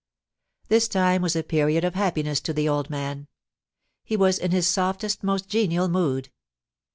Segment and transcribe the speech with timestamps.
[0.67, 3.27] This time was a period of happiness to the old man.
[4.03, 6.29] He was in his softest, most genial mood.